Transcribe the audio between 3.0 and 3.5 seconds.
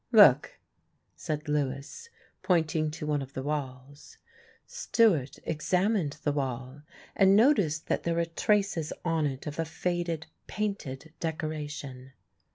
one of the